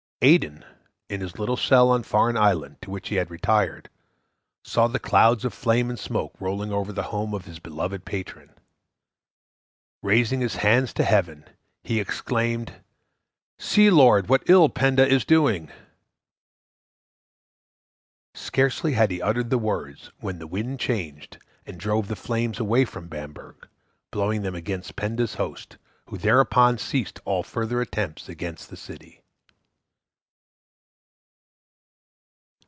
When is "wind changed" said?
20.45-21.39